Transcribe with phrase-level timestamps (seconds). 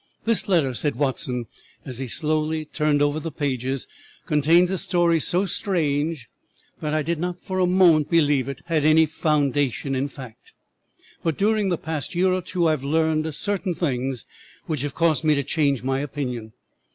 [0.25, 1.45] "This letter," said Watson,
[1.85, 3.85] as he slowly turned over the pages,
[4.25, 6.27] "contains a story so strange
[6.79, 10.53] that I did not for a moment believe it had any foundation in fact;
[11.21, 14.25] but during the past year or two I have learned certain things
[14.65, 16.53] which have caused me to change my opinion.